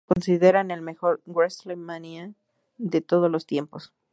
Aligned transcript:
Algunos 0.07 0.15
lo 0.15 0.15
consideran 0.33 0.71
el 0.71 0.81
mejor 0.81 1.21
Wrestlemania 1.27 2.33
de 2.79 3.01
todos 3.01 3.29
los 3.29 3.45
tiempos. 3.45 3.93